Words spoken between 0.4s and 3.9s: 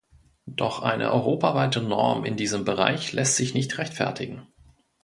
Doch eine europaweite Norm in diesem Bereich lässt sich nicht